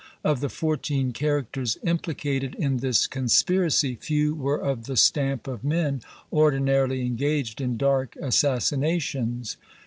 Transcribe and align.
Of 0.23 0.39
the 0.39 0.49
fourteen 0.49 1.11
characters 1.13 1.77
implicated 1.83 2.55
in 2.55 2.77
this 2.77 3.05
conspiracy, 3.05 3.93
few 3.93 4.33
were 4.33 4.57
of 4.59 4.85
the 4.87 4.97
stamp 4.97 5.47
of 5.47 5.63
men 5.63 6.01
ordinarily 6.33 7.05
engaged 7.05 7.61
in 7.61 7.77
dark 7.77 8.15
assassinations. 8.15 9.57